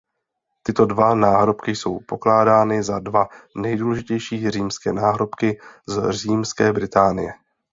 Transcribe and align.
Tyto 0.63 0.85
dva 0.85 1.15
náhrobky 1.15 1.75
jsou 1.75 1.99
pokládány 1.99 2.83
za 2.83 2.99
dva 2.99 3.29
nejdůležitější 3.57 4.49
římské 4.51 4.93
náhrobky 4.93 5.59
z 5.87 6.09
římské 6.11 6.73
Británie. 6.73 7.33